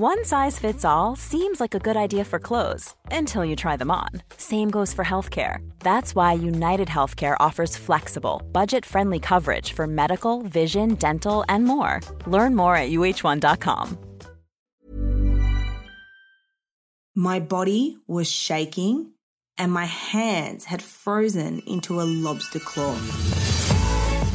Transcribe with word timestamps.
One 0.00 0.24
size 0.24 0.60
fits 0.60 0.84
all 0.84 1.16
seems 1.16 1.58
like 1.58 1.74
a 1.74 1.80
good 1.80 1.96
idea 1.96 2.24
for 2.24 2.38
clothes 2.38 2.94
until 3.10 3.44
you 3.44 3.56
try 3.56 3.76
them 3.76 3.90
on. 3.90 4.10
Same 4.36 4.70
goes 4.70 4.94
for 4.94 5.04
healthcare. 5.04 5.68
That's 5.80 6.14
why 6.14 6.34
United 6.34 6.86
Healthcare 6.86 7.34
offers 7.40 7.76
flexible, 7.76 8.40
budget 8.52 8.86
friendly 8.86 9.18
coverage 9.18 9.72
for 9.72 9.88
medical, 9.88 10.42
vision, 10.42 10.94
dental, 10.94 11.44
and 11.48 11.64
more. 11.64 12.00
Learn 12.28 12.54
more 12.54 12.76
at 12.76 12.90
uh1.com. 12.90 13.98
My 17.16 17.40
body 17.40 17.96
was 18.06 18.30
shaking 18.30 19.14
and 19.58 19.72
my 19.72 19.86
hands 19.86 20.66
had 20.66 20.80
frozen 20.80 21.58
into 21.66 22.00
a 22.00 22.06
lobster 22.22 22.60
claw. 22.60 22.96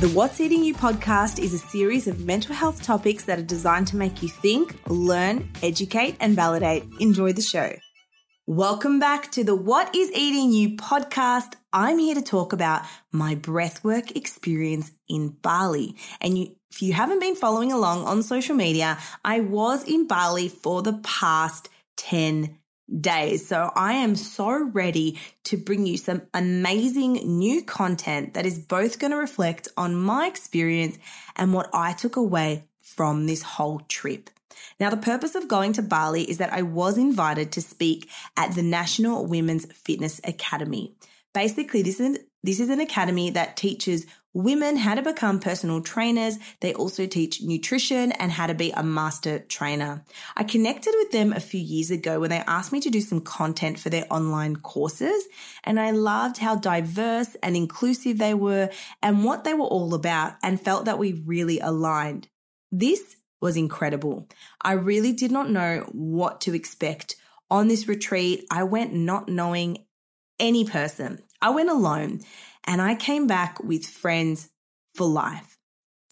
The 0.03 0.09
What's 0.09 0.41
Eating 0.41 0.65
You 0.65 0.73
podcast 0.73 1.39
is 1.39 1.53
a 1.53 1.57
series 1.57 2.07
of 2.07 2.25
mental 2.25 2.53
health 2.53 2.83
topics 2.83 3.23
that 3.23 3.39
are 3.39 3.43
designed 3.43 3.87
to 3.87 3.95
make 3.95 4.21
you 4.21 4.27
think, 4.27 4.77
learn, 4.89 5.49
educate, 5.63 6.17
and 6.19 6.35
validate. 6.35 6.83
Enjoy 6.99 7.31
the 7.31 7.41
show. 7.41 7.71
Welcome 8.45 8.99
back 8.99 9.31
to 9.31 9.45
the 9.45 9.55
What 9.55 9.95
is 9.95 10.11
Eating 10.11 10.51
You 10.51 10.75
podcast. 10.75 11.53
I'm 11.71 11.99
here 11.99 12.15
to 12.15 12.21
talk 12.21 12.51
about 12.51 12.81
my 13.13 13.35
breathwork 13.35 14.13
experience 14.17 14.91
in 15.07 15.37
Bali. 15.41 15.95
And 16.19 16.37
you, 16.37 16.57
if 16.69 16.81
you 16.81 16.91
haven't 16.91 17.19
been 17.19 17.35
following 17.35 17.71
along 17.71 18.03
on 18.03 18.23
social 18.23 18.57
media, 18.57 18.97
I 19.23 19.39
was 19.39 19.85
in 19.85 20.05
Bali 20.05 20.49
for 20.49 20.81
the 20.81 20.99
past 21.01 21.69
10 21.95 22.59
days. 22.99 23.47
So 23.47 23.71
I 23.75 23.93
am 23.93 24.15
so 24.15 24.69
ready 24.69 25.19
to 25.45 25.57
bring 25.57 25.85
you 25.85 25.97
some 25.97 26.23
amazing 26.33 27.13
new 27.37 27.63
content 27.63 28.33
that 28.33 28.45
is 28.45 28.59
both 28.59 28.99
going 28.99 29.11
to 29.11 29.17
reflect 29.17 29.67
on 29.77 29.95
my 29.95 30.27
experience 30.27 30.97
and 31.35 31.53
what 31.53 31.69
I 31.73 31.93
took 31.93 32.15
away 32.15 32.65
from 32.81 33.25
this 33.25 33.41
whole 33.41 33.79
trip. 33.87 34.29
Now, 34.79 34.89
the 34.89 34.97
purpose 34.97 35.35
of 35.35 35.47
going 35.47 35.73
to 35.73 35.81
Bali 35.81 36.29
is 36.29 36.37
that 36.37 36.53
I 36.53 36.61
was 36.61 36.97
invited 36.97 37.51
to 37.53 37.61
speak 37.61 38.09
at 38.37 38.53
the 38.53 38.61
National 38.61 39.25
Women's 39.25 39.65
Fitness 39.71 40.21
Academy. 40.23 40.95
Basically, 41.33 41.81
this 41.81 41.99
is, 41.99 42.19
this 42.43 42.59
is 42.59 42.69
an 42.69 42.79
academy 42.79 43.29
that 43.31 43.57
teaches 43.57 44.05
women 44.33 44.77
how 44.77 44.95
to 44.95 45.01
become 45.01 45.39
personal 45.39 45.81
trainers. 45.81 46.37
They 46.59 46.73
also 46.73 47.05
teach 47.05 47.41
nutrition 47.41 48.11
and 48.13 48.31
how 48.31 48.47
to 48.47 48.53
be 48.53 48.71
a 48.71 48.83
master 48.83 49.39
trainer. 49.39 50.03
I 50.35 50.43
connected 50.43 50.93
with 50.97 51.11
them 51.11 51.33
a 51.33 51.39
few 51.39 51.59
years 51.59 51.91
ago 51.91 52.19
when 52.19 52.31
they 52.31 52.39
asked 52.39 52.71
me 52.71 52.79
to 52.81 52.89
do 52.89 53.01
some 53.01 53.21
content 53.21 53.79
for 53.79 53.89
their 53.89 54.05
online 54.09 54.55
courses. 54.57 55.27
And 55.63 55.79
I 55.79 55.91
loved 55.91 56.37
how 56.37 56.55
diverse 56.55 57.35
and 57.43 57.55
inclusive 57.55 58.17
they 58.17 58.33
were 58.33 58.69
and 59.01 59.23
what 59.23 59.43
they 59.43 59.53
were 59.53 59.65
all 59.65 59.93
about 59.93 60.33
and 60.41 60.59
felt 60.59 60.85
that 60.85 60.99
we 60.99 61.13
really 61.13 61.59
aligned. 61.59 62.27
This 62.71 63.15
was 63.39 63.55
incredible. 63.57 64.27
I 64.61 64.71
really 64.73 65.11
did 65.11 65.31
not 65.31 65.49
know 65.49 65.87
what 65.91 66.41
to 66.41 66.55
expect. 66.55 67.15
On 67.51 67.67
this 67.67 67.87
retreat, 67.87 68.45
I 68.49 68.63
went 68.63 68.93
not 68.93 69.29
knowing 69.29 69.85
any 70.39 70.65
person. 70.65 71.21
I 71.41 71.49
went 71.49 71.69
alone 71.69 72.21
and 72.65 72.81
I 72.81 72.95
came 72.95 73.27
back 73.27 73.63
with 73.63 73.85
friends 73.85 74.49
for 74.93 75.07
life. 75.07 75.57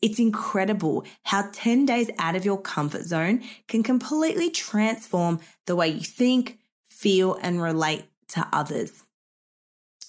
It's 0.01 0.19
incredible 0.19 1.06
how 1.23 1.50
10 1.51 1.85
days 1.85 2.09
out 2.17 2.35
of 2.35 2.44
your 2.44 2.59
comfort 2.59 3.03
zone 3.03 3.44
can 3.67 3.84
completely 3.84 4.50
transform 4.50 5.39
the 5.67 5.75
way 5.75 5.89
you 5.89 6.01
think, 6.01 6.57
feel, 6.89 7.38
and 7.41 7.62
relate 7.62 8.06
to 8.29 8.47
others. 8.51 9.03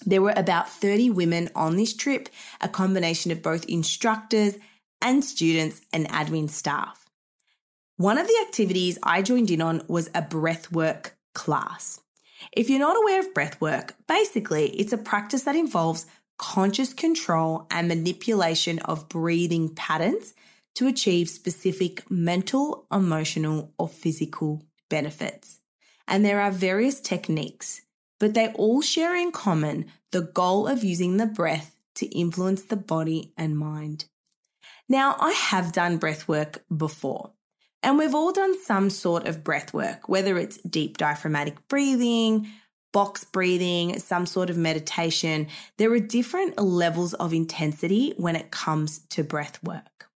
There 0.05 0.21
were 0.21 0.33
about 0.35 0.69
30 0.69 1.11
women 1.11 1.49
on 1.55 1.77
this 1.77 1.93
trip, 1.93 2.29
a 2.59 2.67
combination 2.67 3.31
of 3.31 3.41
both 3.41 3.65
instructors 3.65 4.57
and 5.01 5.23
students 5.23 5.81
and 5.93 6.09
admin 6.09 6.49
staff. 6.49 7.07
One 7.97 8.17
of 8.17 8.27
the 8.27 8.45
activities 8.45 8.97
I 9.03 9.21
joined 9.21 9.51
in 9.51 9.61
on 9.61 9.83
was 9.87 10.07
a 10.09 10.21
breathwork 10.21 11.11
class. 11.33 12.01
If 12.51 12.69
you're 12.69 12.79
not 12.79 12.97
aware 12.97 13.19
of 13.19 13.33
breathwork, 13.33 13.91
basically 14.07 14.69
it's 14.71 14.91
a 14.91 14.97
practice 14.97 15.43
that 15.43 15.55
involves 15.55 16.05
conscious 16.43 16.93
control 16.93 17.65
and 17.71 17.87
manipulation 17.87 18.77
of 18.79 19.07
breathing 19.07 19.73
patterns 19.73 20.33
to 20.75 20.87
achieve 20.87 21.29
specific 21.29 22.11
mental, 22.11 22.85
emotional, 22.91 23.71
or 23.77 23.87
physical 23.87 24.61
benefits. 24.89 25.59
And 26.05 26.25
there 26.25 26.41
are 26.41 26.51
various 26.51 26.99
techniques, 26.99 27.83
but 28.19 28.33
they 28.33 28.49
all 28.55 28.81
share 28.81 29.15
in 29.15 29.31
common 29.31 29.85
the 30.11 30.21
goal 30.21 30.67
of 30.67 30.83
using 30.83 31.15
the 31.15 31.25
breath 31.25 31.77
to 31.95 32.07
influence 32.07 32.63
the 32.63 32.75
body 32.75 33.31
and 33.37 33.57
mind. 33.57 34.05
Now, 34.89 35.15
I 35.21 35.31
have 35.31 35.71
done 35.71 35.95
breath 35.95 36.27
work 36.27 36.65
before, 36.75 37.31
and 37.81 37.97
we've 37.97 38.13
all 38.13 38.33
done 38.33 38.61
some 38.61 38.89
sort 38.89 39.27
of 39.27 39.45
breath 39.45 39.73
work, 39.73 40.09
whether 40.09 40.37
it's 40.37 40.57
deep 40.57 40.97
diaphragmatic 40.97 41.69
breathing, 41.69 42.49
box 42.93 43.25
breathing, 43.25 43.99
some 43.99 44.25
sort 44.25 44.49
of 44.49 44.55
meditation. 44.55 45.47
There 45.77 45.91
are 45.91 45.99
different 45.99 46.57
levels 46.57 47.13
of 47.15 47.33
intensity 47.33 48.13
when 48.15 48.37
it 48.37 48.51
comes 48.51 48.99
to 49.09 49.23
breath 49.23 49.61
work. 49.61 50.09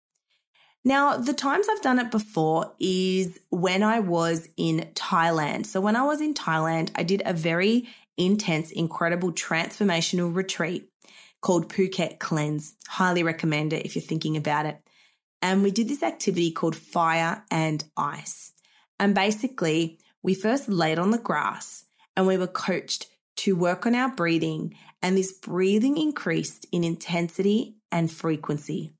Now, 0.86 1.18
the 1.18 1.34
times 1.34 1.68
I've 1.70 1.82
done 1.82 2.00
it 2.00 2.12
before 2.12 2.72
is 2.80 3.42
when 3.50 3.84
I 3.84 4.00
was 4.00 4.48
in 4.56 4.88
Thailand. 4.94 5.66
So, 5.66 5.82
when 5.82 5.98
I 5.98 6.04
was 6.04 6.22
in 6.22 6.34
Thailand, 6.34 6.92
I 6.96 7.04
did 7.04 7.22
a 7.26 7.34
very 7.34 7.90
intense, 8.16 8.72
incredible 8.72 9.34
transformational 9.34 10.34
retreat 10.34 10.90
called 11.42 11.68
Phuket 11.68 12.20
Cleanse. 12.20 12.76
Highly 12.88 13.22
recommend 13.22 13.74
it 13.74 13.86
if 13.86 13.96
you're 13.96 14.02
thinking 14.02 14.38
about 14.38 14.66
it. 14.66 14.80
And 15.42 15.62
we 15.62 15.72
did 15.72 15.90
this 15.90 16.04
activity 16.04 16.52
called 16.52 16.76
Fire 16.76 17.44
and 17.52 17.84
Ice. 17.98 18.54
And 19.00 19.14
basically, 19.14 20.00
we 20.24 20.34
first 20.34 20.70
laid 20.70 21.00
on 21.00 21.12
the 21.12 21.18
grass 21.18 21.84
and 22.18 22.28
we 22.28 22.36
were 22.36 22.48
coached 22.48 23.08
to 23.38 23.56
work 23.56 23.86
on 23.86 23.96
our 23.96 24.10
breathing. 24.10 24.76
And 25.02 25.16
this 25.16 25.32
breathing 25.32 25.98
increased 25.98 26.66
in 26.72 26.84
intensity 26.84 27.76
and 27.92 28.12
frequency. 28.12 28.92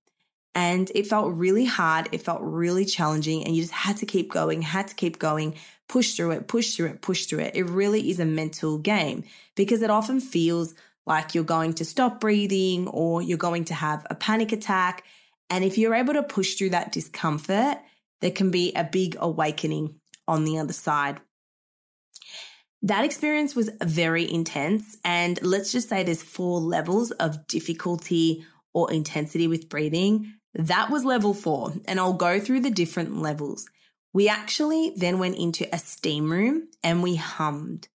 And 0.54 0.92
it 0.96 1.08
felt 1.08 1.34
really 1.34 1.66
hard. 1.66 2.10
It 2.12 2.22
felt 2.22 2.42
really 2.42 2.86
challenging. 2.86 3.44
And 3.44 3.56
you 3.56 3.64
just 3.64 3.74
had 3.74 3.98
to 3.98 4.06
keep 4.06 4.32
going, 4.32 4.62
had 4.62 4.88
to 4.88 4.96
keep 4.96 5.20
going, 5.20 5.56
push 5.90 6.14
through 6.14 6.32
it, 6.32 6.48
push 6.48 6.76
through 6.76 6.88
it, 6.88 7.02
push 7.02 7.26
through 7.26 7.40
it. 7.40 7.56
It 7.56 7.66
really 7.66 8.10
is 8.10 8.20
a 8.20 8.26
mental 8.26 8.78
game 8.78 9.24
because 9.56 9.82
it 9.82 9.90
often 9.90 10.20
feels 10.20 10.76
like 11.06 11.34
you're 11.34 11.44
going 11.44 11.74
to 11.74 11.86
stop 11.86 12.20
breathing 12.20 12.88
or 12.88 13.22
you're 13.22 13.38
going 13.38 13.66
to 13.66 13.74
have 13.74 14.06
a 14.10 14.16
panic 14.16 14.52
attack. 14.52 15.04
And 15.50 15.64
if 15.64 15.78
you're 15.78 15.96
able 15.96 16.14
to 16.14 16.24
push 16.24 16.56
through 16.56 16.72
that 16.72 16.92
discomfort, 16.92 17.78
there 18.22 18.32
can 18.32 18.52
be 18.52 18.74
a 18.74 18.84
big 18.84 19.16
awakening 19.20 19.96
on 20.28 20.44
the 20.44 20.60
other 20.60 20.74
side. 20.74 21.20
That 22.82 23.06
experience 23.06 23.56
was 23.56 23.70
very 23.82 24.32
intense. 24.32 24.98
And 25.04 25.42
let's 25.42 25.72
just 25.72 25.90
say 25.90 26.04
there's 26.04 26.24
four 26.24 26.60
levels 26.60 27.12
of 27.12 27.48
difficulty 27.48 28.46
or 28.74 28.92
intensity 28.92 29.48
with 29.48 29.70
breathing. 29.70 30.34
That 30.54 30.90
was 30.90 31.04
level 31.04 31.34
four. 31.34 31.74
And 31.88 32.00
I'll 32.00 32.14
go 32.14 32.40
through 32.40 32.62
the 32.62 32.72
different 32.72 33.18
levels. 33.18 33.68
We 34.14 34.30
actually 34.30 34.94
then 34.96 35.20
went 35.20 35.38
into 35.38 35.74
a 35.74 35.78
steam 35.78 36.32
room 36.32 36.70
and 36.84 37.04
we 37.04 37.16
hummed 37.16 37.88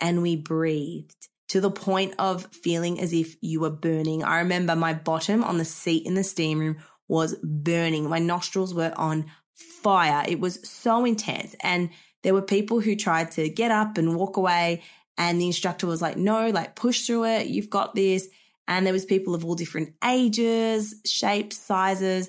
and 0.00 0.22
we 0.22 0.36
breathed 0.36 1.28
to 1.48 1.60
the 1.60 1.70
point 1.70 2.14
of 2.18 2.46
feeling 2.52 3.00
as 3.00 3.12
if 3.12 3.36
you 3.40 3.60
were 3.60 3.70
burning. 3.70 4.22
I 4.22 4.38
remember 4.38 4.76
my 4.76 4.94
bottom 4.94 5.42
on 5.42 5.58
the 5.58 5.64
seat 5.64 6.06
in 6.06 6.14
the 6.14 6.24
steam 6.24 6.58
room 6.58 6.76
was 7.08 7.36
burning. 7.42 8.08
My 8.08 8.18
nostrils 8.18 8.74
were 8.74 8.92
on 8.96 9.26
fire. 9.54 10.24
It 10.28 10.40
was 10.40 10.66
so 10.68 11.04
intense. 11.04 11.56
And 11.60 11.90
there 12.28 12.34
were 12.34 12.42
people 12.42 12.80
who 12.80 12.94
tried 12.94 13.30
to 13.30 13.48
get 13.48 13.70
up 13.70 13.96
and 13.96 14.14
walk 14.14 14.36
away. 14.36 14.82
And 15.16 15.40
the 15.40 15.46
instructor 15.46 15.86
was 15.86 16.02
like, 16.02 16.18
no, 16.18 16.50
like 16.50 16.76
push 16.76 17.06
through 17.06 17.24
it. 17.24 17.46
You've 17.46 17.70
got 17.70 17.94
this. 17.94 18.28
And 18.66 18.84
there 18.84 18.92
was 18.92 19.06
people 19.06 19.34
of 19.34 19.46
all 19.46 19.54
different 19.54 19.94
ages, 20.04 20.96
shapes, 21.06 21.56
sizes. 21.56 22.28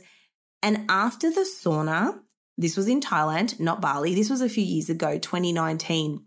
And 0.63 0.85
after 0.87 1.29
the 1.29 1.41
sauna, 1.41 2.17
this 2.57 2.77
was 2.77 2.87
in 2.87 3.01
Thailand, 3.01 3.59
not 3.59 3.81
Bali. 3.81 4.15
This 4.15 4.29
was 4.29 4.39
a 4.39 4.47
few 4.47 4.63
years 4.63 4.89
ago, 4.89 5.17
2019. 5.17 6.23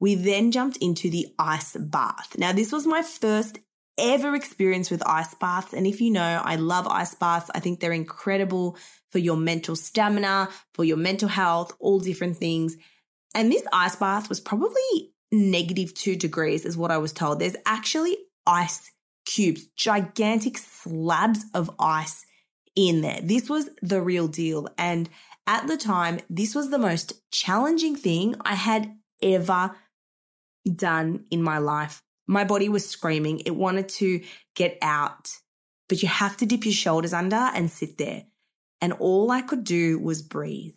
We 0.00 0.14
then 0.14 0.50
jumped 0.50 0.78
into 0.78 1.10
the 1.10 1.26
ice 1.38 1.76
bath. 1.76 2.38
Now, 2.38 2.52
this 2.52 2.72
was 2.72 2.86
my 2.86 3.02
first 3.02 3.58
ever 3.98 4.34
experience 4.34 4.90
with 4.90 5.06
ice 5.06 5.34
baths. 5.34 5.74
And 5.74 5.86
if 5.86 6.00
you 6.00 6.10
know, 6.10 6.40
I 6.42 6.56
love 6.56 6.86
ice 6.88 7.14
baths. 7.14 7.50
I 7.54 7.60
think 7.60 7.80
they're 7.80 7.92
incredible 7.92 8.78
for 9.10 9.18
your 9.18 9.36
mental 9.36 9.76
stamina, 9.76 10.48
for 10.72 10.84
your 10.84 10.96
mental 10.96 11.28
health, 11.28 11.74
all 11.78 12.00
different 12.00 12.38
things. 12.38 12.78
And 13.34 13.50
this 13.50 13.64
ice 13.72 13.96
bath 13.96 14.28
was 14.28 14.40
probably 14.40 15.12
negative 15.32 15.94
two 15.94 16.16
degrees, 16.16 16.64
is 16.64 16.76
what 16.76 16.90
I 16.90 16.98
was 16.98 17.12
told. 17.12 17.38
There's 17.38 17.56
actually 17.64 18.16
ice 18.46 18.90
cubes, 19.24 19.66
gigantic 19.76 20.58
slabs 20.58 21.44
of 21.54 21.70
ice 21.78 22.24
in 22.74 23.00
there. 23.00 23.20
This 23.22 23.48
was 23.48 23.70
the 23.82 24.00
real 24.00 24.28
deal. 24.28 24.68
And 24.76 25.08
at 25.46 25.66
the 25.66 25.76
time, 25.76 26.20
this 26.28 26.54
was 26.54 26.70
the 26.70 26.78
most 26.78 27.12
challenging 27.30 27.96
thing 27.96 28.34
I 28.40 28.54
had 28.54 28.96
ever 29.22 29.76
done 30.74 31.24
in 31.30 31.42
my 31.42 31.58
life. 31.58 32.02
My 32.26 32.44
body 32.44 32.68
was 32.68 32.88
screaming. 32.88 33.40
It 33.40 33.56
wanted 33.56 33.88
to 33.90 34.22
get 34.54 34.78
out, 34.82 35.28
but 35.88 36.02
you 36.02 36.08
have 36.08 36.36
to 36.38 36.46
dip 36.46 36.64
your 36.64 36.74
shoulders 36.74 37.12
under 37.12 37.36
and 37.36 37.70
sit 37.70 37.98
there. 37.98 38.24
And 38.80 38.92
all 38.94 39.30
I 39.30 39.42
could 39.42 39.64
do 39.64 39.98
was 39.98 40.22
breathe. 40.22 40.74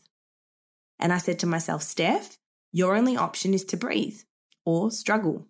And 1.00 1.14
I 1.14 1.18
said 1.18 1.40
to 1.40 1.46
myself, 1.46 1.84
Steph, 1.84 2.38
your 2.74 2.96
only 2.96 3.16
option 3.16 3.54
is 3.54 3.64
to 3.66 3.78
breathe 3.78 4.20
or 4.66 4.92
struggle. 4.92 5.48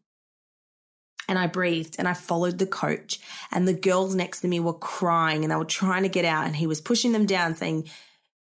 And 1.29 1.39
I 1.39 1.47
breathed 1.47 1.95
and 1.97 2.07
I 2.07 2.13
followed 2.13 2.59
the 2.59 2.67
coach. 2.67 3.19
And 3.49 3.67
the 3.67 3.73
girls 3.73 4.13
next 4.13 4.41
to 4.41 4.47
me 4.47 4.59
were 4.59 4.73
crying 4.73 5.43
and 5.43 5.51
they 5.51 5.55
were 5.55 5.65
trying 5.65 6.03
to 6.03 6.09
get 6.09 6.25
out. 6.25 6.45
And 6.45 6.57
he 6.57 6.67
was 6.67 6.81
pushing 6.81 7.13
them 7.13 7.25
down, 7.25 7.55
saying, 7.55 7.89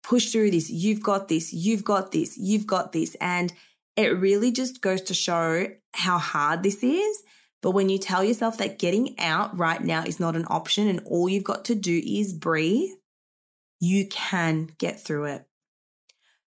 Push 0.04 0.31
through 0.31 0.50
this. 0.50 0.72
You've 0.72 1.04
got 1.04 1.28
this. 1.28 1.54
You've 1.54 1.86
got 1.86 2.12
this. 2.12 2.36
You've 2.36 2.66
got 2.66 2.92
this. 2.92 3.16
And 3.22 3.54
it 3.95 4.18
really 4.18 4.51
just 4.51 4.81
goes 4.81 5.01
to 5.04 5.13
show 5.13 5.68
how 5.94 6.18
hard 6.18 6.63
this 6.63 6.83
is. 6.83 7.24
But 7.62 7.72
when 7.72 7.89
you 7.89 8.00
tell 8.00 8.24
yourself 8.24 8.57
that 8.57 8.80
getting 8.80 9.19
out 9.19 9.56
right 9.56 9.83
now 9.83 10.04
is 10.04 10.19
not 10.19 10.36
an 10.36 10.45
option 10.50 10.88
and 10.88 11.01
all 11.06 11.30
you've 11.30 11.44
got 11.44 11.66
to 11.66 11.75
do 11.75 12.01
is 12.04 12.33
breathe, 12.33 12.89
you 13.80 14.07
can 14.07 14.69
get 14.80 15.00
through 15.00 15.25
it. 15.25 15.45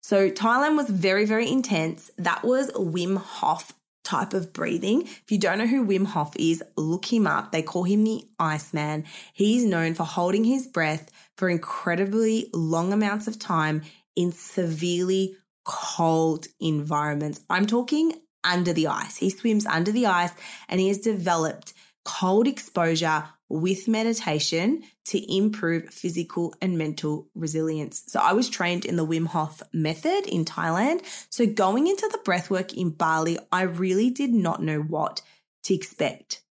So 0.03 0.29
Thailand 0.29 0.75
was 0.75 0.89
very, 0.89 1.25
very 1.25 1.49
intense. 1.49 2.11
That 2.17 2.43
was 2.43 2.69
Wim 2.71 3.17
Hof 3.17 3.71
type 4.03 4.33
of 4.33 4.51
breathing. 4.51 5.03
If 5.03 5.31
you 5.31 5.37
don't 5.37 5.57
know 5.57 5.65
who 5.65 5.85
Wim 5.85 6.07
Hof 6.07 6.33
is, 6.37 6.61
look 6.75 7.11
him 7.11 7.25
up. 7.25 7.53
They 7.53 7.61
call 7.61 7.83
him 7.83 8.03
the 8.03 8.25
Iceman. 8.37 9.05
He's 9.31 9.63
known 9.63 9.93
for 9.93 10.03
holding 10.03 10.43
his 10.43 10.67
breath 10.67 11.09
for 11.37 11.49
incredibly 11.49 12.49
long 12.53 12.91
amounts 12.91 13.27
of 13.27 13.39
time 13.39 13.83
in 14.13 14.33
severely 14.33 15.37
cold 15.63 16.47
environments. 16.59 17.39
I'm 17.49 17.65
talking 17.65 18.13
under 18.43 18.73
the 18.73 18.87
ice. 18.87 19.17
He 19.17 19.29
swims 19.29 19.65
under 19.65 19.93
the 19.93 20.05
ice 20.05 20.33
and 20.67 20.81
he 20.81 20.89
has 20.89 20.97
developed 20.97 21.73
cold 22.03 22.45
exposure 22.45 23.23
with 23.53 23.87
meditation 23.87 24.81
to 25.05 25.31
improve 25.31 25.87
physical 25.93 26.55
and 26.59 26.75
mental 26.75 27.27
resilience. 27.35 28.03
So 28.07 28.19
I 28.19 28.33
was 28.33 28.49
trained 28.49 28.83
in 28.83 28.95
the 28.95 29.05
Wim 29.05 29.27
Hof 29.27 29.61
method 29.71 30.25
in 30.25 30.43
Thailand. 30.43 31.01
So 31.29 31.45
going 31.45 31.85
into 31.85 32.09
the 32.11 32.17
breathwork 32.17 32.73
in 32.73 32.89
Bali, 32.89 33.37
I 33.51 33.61
really 33.61 34.09
did 34.09 34.33
not 34.33 34.63
know 34.63 34.79
what 34.81 35.21
to 35.65 35.75
expect. 35.75 36.41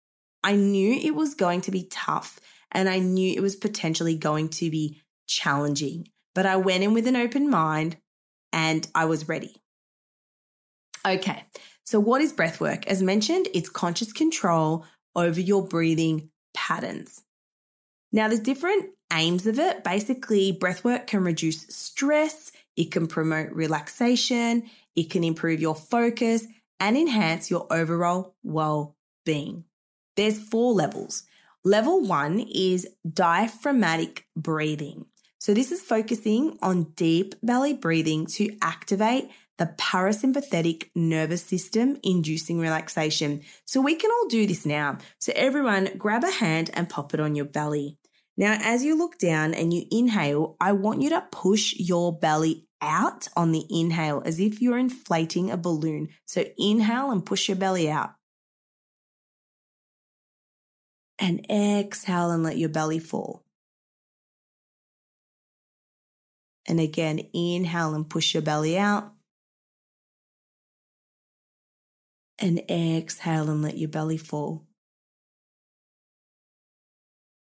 I 0.44 0.54
knew 0.54 0.94
it 0.94 1.16
was 1.16 1.34
going 1.34 1.60
to 1.62 1.72
be 1.72 1.88
tough 1.90 2.38
and 2.70 2.88
I 2.88 3.00
knew 3.00 3.34
it 3.34 3.42
was 3.42 3.56
potentially 3.56 4.16
going 4.16 4.48
to 4.50 4.70
be 4.70 5.02
challenging, 5.26 6.06
but 6.36 6.46
I 6.46 6.56
went 6.56 6.84
in 6.84 6.94
with 6.94 7.08
an 7.08 7.16
open 7.16 7.50
mind 7.50 7.96
and 8.52 8.86
I 8.94 9.06
was 9.06 9.28
ready. 9.28 9.56
Okay, 11.04 11.42
so 11.82 11.98
what 11.98 12.20
is 12.20 12.32
breath 12.32 12.60
work? 12.60 12.86
As 12.86 13.02
mentioned, 13.02 13.48
it's 13.54 13.68
conscious 13.68 14.12
control 14.12 14.86
over 15.16 15.40
your 15.40 15.66
breathing 15.66 16.30
patterns. 16.54 17.22
Now, 18.12 18.28
there's 18.28 18.40
different 18.40 18.90
aims 19.12 19.46
of 19.46 19.58
it. 19.58 19.84
Basically, 19.84 20.52
breathwork 20.52 21.06
can 21.06 21.24
reduce 21.24 21.66
stress, 21.68 22.52
it 22.76 22.90
can 22.90 23.06
promote 23.06 23.52
relaxation, 23.52 24.64
it 24.94 25.10
can 25.10 25.24
improve 25.24 25.60
your 25.60 25.74
focus 25.74 26.46
and 26.80 26.96
enhance 26.96 27.50
your 27.50 27.66
overall 27.70 28.34
well 28.42 28.96
being. 29.24 29.64
There's 30.16 30.38
four 30.38 30.72
levels. 30.72 31.22
Level 31.64 32.02
one 32.04 32.40
is 32.40 32.88
diaphragmatic 33.08 34.26
breathing. 34.36 35.06
So, 35.42 35.52
this 35.54 35.72
is 35.72 35.82
focusing 35.82 36.56
on 36.62 36.92
deep 36.94 37.34
belly 37.42 37.72
breathing 37.72 38.26
to 38.26 38.56
activate 38.62 39.28
the 39.58 39.74
parasympathetic 39.76 40.90
nervous 40.94 41.42
system, 41.42 41.98
inducing 42.04 42.60
relaxation. 42.60 43.40
So, 43.64 43.80
we 43.80 43.96
can 43.96 44.12
all 44.12 44.28
do 44.28 44.46
this 44.46 44.64
now. 44.64 44.98
So, 45.18 45.32
everyone, 45.34 45.88
grab 45.98 46.22
a 46.22 46.30
hand 46.30 46.70
and 46.74 46.88
pop 46.88 47.12
it 47.12 47.18
on 47.18 47.34
your 47.34 47.44
belly. 47.44 47.98
Now, 48.36 48.56
as 48.62 48.84
you 48.84 48.96
look 48.96 49.18
down 49.18 49.52
and 49.52 49.74
you 49.74 49.84
inhale, 49.90 50.56
I 50.60 50.70
want 50.70 51.02
you 51.02 51.10
to 51.10 51.26
push 51.32 51.74
your 51.76 52.16
belly 52.16 52.68
out 52.80 53.26
on 53.36 53.50
the 53.50 53.66
inhale 53.68 54.22
as 54.24 54.38
if 54.38 54.62
you're 54.62 54.78
inflating 54.78 55.50
a 55.50 55.56
balloon. 55.56 56.10
So, 56.24 56.44
inhale 56.56 57.10
and 57.10 57.26
push 57.26 57.48
your 57.48 57.56
belly 57.56 57.90
out. 57.90 58.10
And 61.18 61.44
exhale 61.50 62.30
and 62.30 62.44
let 62.44 62.58
your 62.58 62.68
belly 62.68 63.00
fall. 63.00 63.41
And 66.66 66.78
again, 66.78 67.20
inhale 67.32 67.94
and 67.94 68.08
push 68.08 68.34
your 68.34 68.42
belly 68.42 68.78
out. 68.78 69.12
And 72.38 72.62
exhale 72.70 73.50
and 73.50 73.62
let 73.62 73.78
your 73.78 73.88
belly 73.88 74.16
fall. 74.16 74.66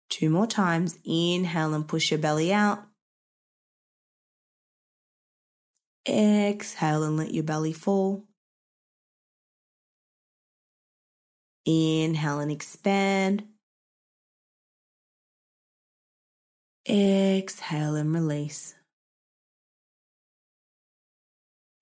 Two 0.09 0.31
more 0.31 0.47
times. 0.47 0.99
Inhale 1.05 1.75
and 1.75 1.87
push 1.87 2.11
your 2.11 2.19
belly 2.19 2.53
out. 2.53 2.85
Exhale 6.09 7.05
and 7.05 7.17
let 7.17 7.33
your 7.33 7.45
belly 7.45 7.73
fall. 7.73 8.25
Inhale 11.65 12.41
and 12.41 12.51
expand. 12.51 13.45
Exhale 16.89 17.95
and 17.95 18.13
release. 18.13 18.75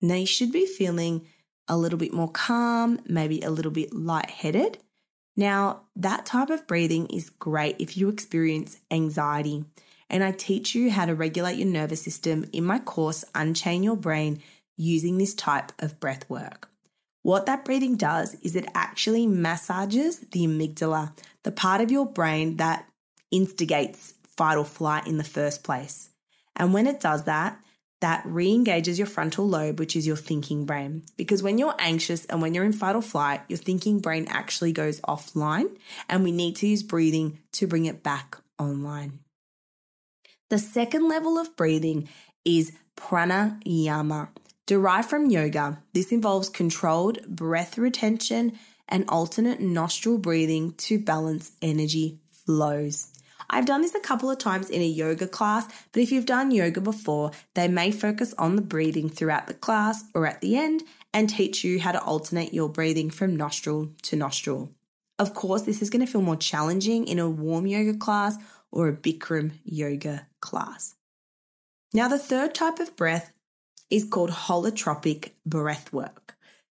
Now 0.01 0.15
you 0.15 0.25
should 0.25 0.51
be 0.51 0.65
feeling 0.65 1.25
a 1.67 1.77
little 1.77 1.99
bit 1.99 2.13
more 2.13 2.31
calm, 2.31 2.99
maybe 3.05 3.41
a 3.41 3.51
little 3.51 3.71
bit 3.71 3.93
lightheaded. 3.93 4.79
Now, 5.37 5.83
that 5.95 6.25
type 6.25 6.49
of 6.49 6.67
breathing 6.67 7.07
is 7.07 7.29
great 7.29 7.75
if 7.79 7.95
you 7.95 8.09
experience 8.09 8.79
anxiety. 8.91 9.65
And 10.09 10.23
I 10.23 10.31
teach 10.31 10.73
you 10.73 10.89
how 10.89 11.05
to 11.05 11.13
regulate 11.13 11.57
your 11.57 11.67
nervous 11.67 12.01
system 12.01 12.45
in 12.51 12.65
my 12.65 12.79
course, 12.79 13.23
Unchain 13.35 13.83
Your 13.83 13.95
Brain, 13.95 14.41
using 14.75 15.17
this 15.17 15.33
type 15.33 15.71
of 15.79 15.99
breath 15.99 16.29
work. 16.29 16.69
What 17.21 17.45
that 17.45 17.63
breathing 17.63 17.95
does 17.95 18.35
is 18.41 18.55
it 18.55 18.67
actually 18.73 19.27
massages 19.27 20.19
the 20.19 20.47
amygdala, 20.47 21.13
the 21.43 21.51
part 21.51 21.81
of 21.81 21.91
your 21.91 22.05
brain 22.05 22.57
that 22.57 22.89
instigates 23.29 24.15
fight 24.35 24.57
or 24.57 24.65
flight 24.65 25.05
in 25.05 25.17
the 25.17 25.23
first 25.23 25.63
place. 25.63 26.09
And 26.55 26.73
when 26.73 26.87
it 26.87 26.99
does 26.99 27.25
that, 27.25 27.61
that 28.01 28.23
re 28.25 28.51
engages 28.51 28.97
your 28.97 29.07
frontal 29.07 29.47
lobe, 29.47 29.79
which 29.79 29.95
is 29.95 30.07
your 30.07 30.15
thinking 30.15 30.65
brain. 30.65 31.03
Because 31.17 31.43
when 31.43 31.57
you're 31.57 31.75
anxious 31.79 32.25
and 32.25 32.41
when 32.41 32.53
you're 32.53 32.63
in 32.63 32.73
fight 32.73 32.95
or 32.95 33.01
flight, 33.01 33.41
your 33.47 33.57
thinking 33.57 33.99
brain 33.99 34.25
actually 34.29 34.71
goes 34.71 35.01
offline, 35.01 35.77
and 36.07 36.23
we 36.23 36.31
need 36.31 36.55
to 36.57 36.67
use 36.67 36.83
breathing 36.83 37.39
to 37.53 37.67
bring 37.67 37.85
it 37.85 38.03
back 38.03 38.37
online. 38.57 39.19
The 40.49 40.59
second 40.59 41.07
level 41.07 41.37
of 41.37 41.55
breathing 41.55 42.09
is 42.43 42.71
pranayama, 42.97 44.29
derived 44.65 45.09
from 45.09 45.29
yoga. 45.29 45.83
This 45.93 46.11
involves 46.11 46.49
controlled 46.49 47.27
breath 47.27 47.77
retention 47.77 48.57
and 48.87 49.05
alternate 49.07 49.59
nostril 49.59 50.17
breathing 50.17 50.73
to 50.73 50.97
balance 50.99 51.51
energy 51.61 52.19
flows. 52.31 53.11
I've 53.49 53.65
done 53.65 53.81
this 53.81 53.95
a 53.95 53.99
couple 53.99 54.29
of 54.29 54.37
times 54.37 54.69
in 54.69 54.81
a 54.81 54.87
yoga 54.87 55.27
class, 55.27 55.67
but 55.91 56.01
if 56.01 56.11
you've 56.11 56.25
done 56.25 56.51
yoga 56.51 56.81
before, 56.81 57.31
they 57.55 57.67
may 57.67 57.91
focus 57.91 58.33
on 58.37 58.55
the 58.55 58.61
breathing 58.61 59.09
throughout 59.09 59.47
the 59.47 59.53
class 59.53 60.03
or 60.13 60.27
at 60.27 60.41
the 60.41 60.55
end 60.55 60.83
and 61.13 61.29
teach 61.29 61.63
you 61.63 61.79
how 61.79 61.91
to 61.91 62.01
alternate 62.01 62.53
your 62.53 62.69
breathing 62.69 63.09
from 63.09 63.35
nostril 63.35 63.91
to 64.03 64.15
nostril. 64.15 64.71
Of 65.17 65.33
course, 65.33 65.63
this 65.63 65.81
is 65.81 65.89
going 65.89 66.05
to 66.05 66.11
feel 66.11 66.21
more 66.21 66.35
challenging 66.35 67.07
in 67.07 67.19
a 67.19 67.29
warm 67.29 67.65
yoga 67.65 67.97
class 67.97 68.37
or 68.71 68.87
a 68.87 68.95
Bikram 68.95 69.53
yoga 69.65 70.27
class. 70.39 70.95
Now, 71.93 72.07
the 72.07 72.19
third 72.19 72.53
type 72.53 72.79
of 72.79 72.95
breath 72.95 73.33
is 73.89 74.05
called 74.05 74.29
holotropic 74.29 75.31
breath 75.45 75.91
work. 75.91 76.18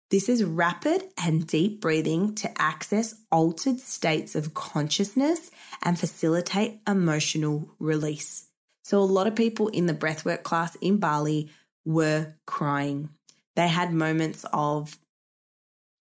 This 0.09 0.29
is 0.29 0.43
rapid 0.43 1.03
and 1.21 1.45
deep 1.45 1.81
breathing 1.81 2.33
to 2.35 2.61
access 2.61 3.15
altered 3.29 3.81
states 3.81 4.35
of 4.35 4.53
consciousness 4.53 5.51
and 5.83 5.99
facilitate 5.99 6.79
emotional 6.87 7.75
release. 7.77 8.47
So, 8.83 8.99
a 8.99 9.03
lot 9.03 9.27
of 9.27 9.35
people 9.35 9.67
in 9.67 9.85
the 9.85 9.93
breathwork 9.93 10.43
class 10.43 10.75
in 10.75 10.97
Bali 10.97 11.49
were 11.83 12.35
crying. 12.45 13.09
They 13.57 13.67
had 13.67 13.91
moments 13.91 14.45
of 14.53 14.97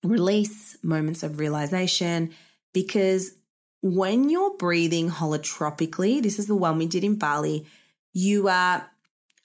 release, 0.05 0.77
moments 0.85 1.25
of 1.25 1.41
realization, 1.41 2.31
because 2.73 3.33
when 3.83 4.29
you're 4.29 4.57
breathing 4.57 5.11
holotropically, 5.11 6.23
this 6.23 6.39
is 6.39 6.47
the 6.47 6.55
one 6.55 6.79
we 6.79 6.87
did 6.87 7.03
in 7.03 7.17
Bali, 7.17 7.67
you 8.13 8.47
are 8.47 8.89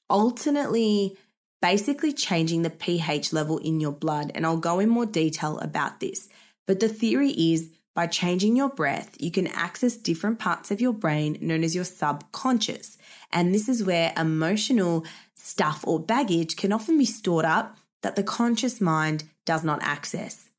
alternately 0.08 1.18
basically 1.62 2.12
changing 2.12 2.63
the 2.63 2.70
pH 2.70 3.32
level 3.32 3.58
in 3.60 3.80
your 3.80 3.91
blood. 3.91 4.32
And 4.34 4.46
I'll 4.46 4.58
go 4.58 4.80
in 4.80 4.89
more 4.89 5.06
detail 5.06 5.60
about 5.60 6.00
this. 6.00 6.27
But 6.68 6.80
the 6.80 6.89
theory 6.89 7.32
is 7.32 7.70
by 7.94 8.08
changing 8.08 8.56
your 8.56 8.70
breath, 8.70 9.18
you 9.20 9.32
can 9.32 9.48
access 9.48 9.98
different 9.98 10.39
parts 10.39 10.72
of 10.72 10.80
your 10.80 10.94
brain 10.94 11.38
known 11.41 11.63
as 11.63 11.75
your 11.75 11.84
subconscious. 11.84 12.98
And 13.34 13.53
this 13.53 13.68
is 13.68 13.84
where 13.84 14.13
emotional 14.15 15.06
stuff 15.36 15.84
or 15.86 16.00
baggage 16.00 16.56
can 16.56 16.72
often 16.72 16.98
be 16.98 17.06
stored 17.06 17.46
up 17.46 17.77
that 18.01 18.15
the 18.15 18.24
conscious 18.24 18.80
mind 18.80 19.25
does 19.46 19.63
not 19.63 19.80
access. 19.82 20.50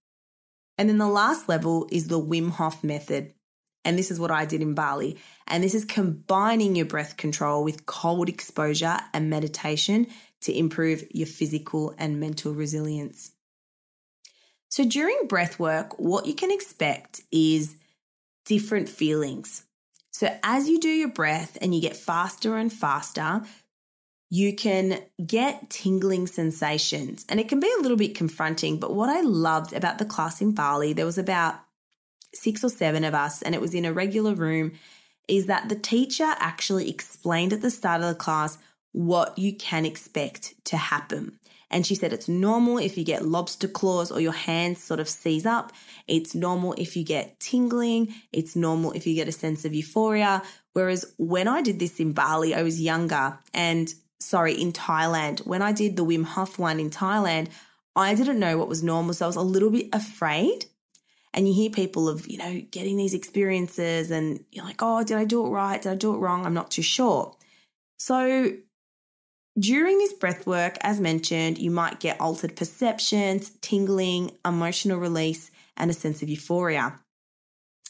And 0.77 0.89
then 0.89 0.99
the 0.99 1.09
last 1.09 1.49
level 1.49 1.89
is 1.91 2.09
the 2.09 2.21
Wim 2.21 2.51
Hof 2.51 2.85
method. 2.85 3.33
And 3.85 3.99
this 3.99 4.11
is 4.11 4.21
what 4.21 4.31
I 4.31 4.45
did 4.45 4.61
in 4.61 4.75
Bali. 4.75 5.17
And 5.47 5.65
this 5.65 5.75
is 5.75 5.85
combining 5.85 6.77
your 6.77 6.87
breath 6.87 7.17
control 7.17 7.65
with 7.65 7.87
cold 7.87 8.29
exposure 8.29 8.99
and 9.13 9.31
meditation 9.31 10.07
to 10.43 10.57
improve 10.57 11.05
your 11.11 11.27
physical 11.27 11.95
and 11.99 12.21
mental 12.21 12.53
resilience. 12.53 13.33
So 14.69 14.85
during 14.85 15.27
breath 15.29 15.59
work, 15.59 15.99
what 15.99 16.27
you 16.27 16.35
can 16.35 16.51
expect 16.51 17.21
is 17.31 17.77
different 18.47 18.89
feelings. 18.89 19.65
So 20.11 20.35
as 20.43 20.69
you 20.69 20.81
do 20.81 20.89
your 20.89 21.09
breath 21.09 21.59
and 21.61 21.75
you 21.75 21.81
get 21.81 21.97
faster 21.97 22.57
and 22.57 22.73
faster, 22.73 23.43
you 24.31 24.55
can 24.57 24.99
get 25.25 25.69
tingling 25.69 26.27
sensations 26.27 27.27
and 27.29 27.39
it 27.39 27.49
can 27.49 27.61
be 27.61 27.71
a 27.79 27.83
little 27.83 27.99
bit 27.99 28.15
confronting. 28.15 28.79
But 28.79 28.95
what 28.95 29.11
I 29.11 29.21
loved 29.21 29.75
about 29.75 29.99
the 29.99 30.07
class 30.07 30.41
in 30.41 30.53
Bali, 30.53 30.95
there 30.95 31.05
was 31.05 31.19
about 31.19 31.57
six 32.35 32.65
or 32.65 32.71
seven 32.71 33.05
of 33.05 33.15
us, 33.15 33.43
and 33.43 33.55
it 33.55 33.61
was 33.61 33.75
in 33.75 33.85
a 33.85 33.93
regular 33.93 34.35
room, 34.35 34.73
is 35.29 35.47
that 35.47 35.69
the 35.69 35.77
teacher 35.77 36.35
actually 36.39 36.89
explained 36.89 37.53
at 37.53 37.61
the 37.61 37.71
start 37.71 38.01
of 38.01 38.09
the 38.09 38.15
class 38.15 38.57
what 38.93 39.39
you 39.39 39.57
can 39.57 39.85
expect 39.85 40.55
to 40.67 40.77
happen. 40.77 41.39
And 41.71 41.87
she 41.87 41.95
said 41.95 42.13
it's 42.13 42.29
normal 42.29 42.77
if 42.77 42.99
you 42.99 43.05
get 43.05 43.25
lobster 43.25 43.67
claws 43.67 44.13
or 44.13 44.21
your 44.21 44.33
hands 44.33 44.83
sort 44.83 45.01
of 45.01 45.09
seize 45.09 45.47
up. 45.47 45.73
It's 46.07 46.35
normal 46.35 46.75
if 46.75 46.97
you 46.97 47.05
get 47.05 47.41
tingling. 47.41 48.15
It's 48.31 48.55
normal 48.55 48.93
if 48.93 49.07
you 49.07 49.15
get 49.15 49.29
a 49.29 49.33
sense 49.33 49.65
of 49.65 49.73
euphoria. 49.73 50.43
Whereas 50.75 51.15
when 51.17 51.49
I 51.49 51.63
did 51.63 51.79
this 51.79 51.99
in 51.99 52.13
Bali, 52.13 52.55
I 52.55 52.63
was 52.63 52.81
younger 52.81 53.39
and 53.55 53.93
sorry, 54.21 54.55
in 54.55 54.73
Thailand. 54.73 55.47
When 55.47 55.63
I 55.63 55.73
did 55.73 55.97
the 55.97 56.05
Wim 56.05 56.25
Hof 56.25 56.59
one 56.59 56.79
in 56.79 56.91
Thailand, 56.91 57.49
I 57.97 58.15
didn't 58.15 58.39
know 58.39 58.57
what 58.57 58.69
was 58.69 58.83
normal. 58.83 59.15
So 59.15 59.27
I 59.27 59.29
was 59.29 59.37
a 59.37 59.43
little 59.43 59.71
bit 59.71 59.89
afraid. 59.93 60.67
And 61.35 61.49
you 61.49 61.55
hear 61.55 61.71
people 61.71 62.11
of, 62.11 62.27
you 62.29 62.37
know, 62.37 62.61
getting 62.71 62.99
these 62.99 63.15
experiences 63.15 64.11
and 64.11 64.45
you're 64.51 64.67
like, 64.67 64.83
oh, 64.83 65.03
did 65.03 65.17
I 65.17 65.25
do 65.25 65.47
it 65.47 65.49
right? 65.49 65.81
Did 65.81 65.93
I 65.93 65.95
do 65.95 66.15
it 66.15 66.19
wrong? 66.19 66.45
I'm 66.45 66.53
not 66.53 66.71
too 66.71 66.83
sure. 66.83 67.35
So 67.97 68.53
during 69.59 69.99
this 69.99 70.15
breath 70.15 70.47
work, 70.47 70.79
as 70.81 71.01
mentioned, 71.01 71.59
you 71.59 71.71
might 71.71 72.01
get 72.01 72.21
altered 72.21 72.57
perceptions, 72.57 73.51
tingling, 73.61 74.33
emotional 74.45 74.99
release, 74.99 75.51
and 75.77 75.91
a 75.91 75.95
sense 75.95 76.23
of 76.23 76.29
euphoria. 76.29 76.99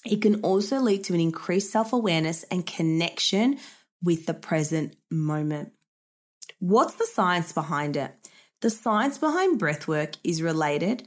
It 0.04 0.20
can 0.20 0.40
also 0.42 0.80
lead 0.80 1.04
to 1.04 1.14
an 1.14 1.20
increased 1.20 1.70
self 1.70 1.92
awareness 1.92 2.44
and 2.44 2.66
connection 2.66 3.58
with 4.02 4.26
the 4.26 4.34
present 4.34 4.96
moment. 5.10 5.72
What's 6.58 6.94
the 6.94 7.06
science 7.06 7.52
behind 7.52 7.96
it? 7.96 8.12
The 8.60 8.70
science 8.70 9.18
behind 9.18 9.60
breathwork 9.60 10.16
is 10.24 10.42
related 10.42 11.06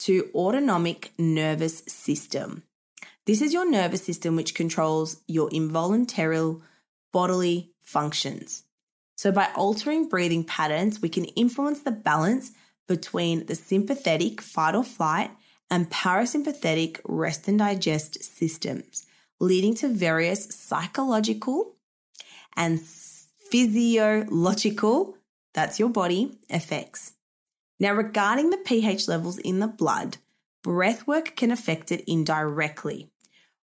to 0.00 0.30
autonomic 0.34 1.12
nervous 1.18 1.82
system. 1.86 2.64
This 3.24 3.40
is 3.40 3.52
your 3.52 3.68
nervous 3.70 4.04
system 4.04 4.34
which 4.34 4.54
controls 4.54 5.22
your 5.28 5.48
involuntary 5.52 6.56
bodily 7.12 7.72
functions. 7.80 8.64
So, 9.22 9.30
by 9.30 9.50
altering 9.54 10.08
breathing 10.08 10.42
patterns, 10.42 11.00
we 11.00 11.08
can 11.08 11.26
influence 11.26 11.82
the 11.82 11.92
balance 11.92 12.50
between 12.88 13.46
the 13.46 13.54
sympathetic 13.54 14.40
fight 14.40 14.74
or 14.74 14.82
flight 14.82 15.30
and 15.70 15.88
parasympathetic 15.88 16.98
rest 17.04 17.46
and 17.46 17.60
digest 17.60 18.24
systems, 18.24 19.06
leading 19.38 19.76
to 19.76 19.86
various 19.86 20.46
psychological 20.46 21.76
and 22.56 22.80
physiological, 22.80 25.16
that's 25.54 25.78
your 25.78 25.90
body, 25.90 26.36
effects. 26.50 27.12
Now, 27.78 27.92
regarding 27.92 28.50
the 28.50 28.56
pH 28.56 29.06
levels 29.06 29.38
in 29.38 29.60
the 29.60 29.68
blood, 29.68 30.16
breathwork 30.66 31.36
can 31.36 31.52
affect 31.52 31.92
it 31.92 32.02
indirectly. 32.08 33.08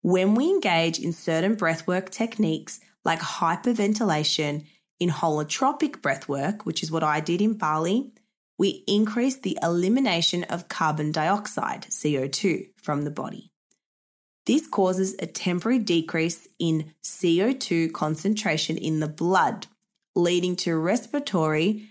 When 0.01 0.34
we 0.34 0.46
engage 0.46 0.98
in 0.98 1.12
certain 1.12 1.58
breathwork 1.58 2.10
techniques 2.10 2.79
like 3.03 3.20
hyperventilation, 3.20 4.63
in 5.01 5.10
holotropic 5.10 6.00
breathwork, 6.01 6.62
which 6.62 6.84
is 6.84 6.91
what 6.91 7.03
I 7.03 7.20
did 7.20 7.41
in 7.41 7.55
Bali, 7.55 8.12
we 8.60 8.84
increase 8.88 9.38
the 9.38 9.58
elimination 9.63 10.43
of 10.43 10.67
carbon 10.70 11.12
dioxide, 11.12 11.88
CO2, 11.89 12.67
from 12.77 13.01
the 13.01 13.10
body. 13.10 13.50
This 14.46 14.67
causes 14.67 15.15
a 15.17 15.25
temporary 15.25 15.79
decrease 15.79 16.48
in 16.60 16.93
CO2 17.03 17.91
concentration 17.91 18.77
in 18.77 19.00
the 19.00 19.08
blood, 19.08 19.65
leading 20.15 20.55
to 20.58 20.77
respiratory 20.77 21.88